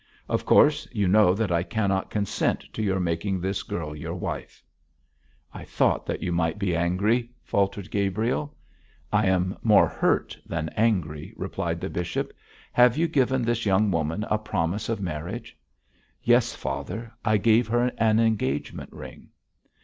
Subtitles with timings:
[0.27, 4.63] Of course, you know that I cannot consent to your making this girl your wife.'
[5.53, 8.55] 'I thought that you might be angry,' faltered Gabriel.
[9.13, 12.33] 'I am more hurt than angry,' replied the bishop.
[12.73, 15.55] 'Have you given this young woman a promise of marriage?'
[16.23, 19.29] 'Yes, father; I gave her an engagement ring.'